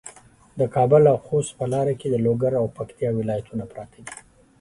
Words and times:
د 0.59 0.61
کابل 0.75 1.03
او 1.11 1.17
خوست 1.25 1.51
په 1.57 1.65
لاره 1.73 1.93
کې 1.99 2.07
د 2.09 2.15
لوګر 2.25 2.53
او 2.61 2.65
پکتیا 2.77 3.09
ولایتونه 3.19 3.63
پراته 3.71 3.99
دي. 4.05 4.13